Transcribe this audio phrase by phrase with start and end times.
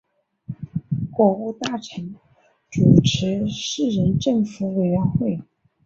[1.11, 2.15] 国务大臣
[2.71, 5.43] 主持四人政府委员会。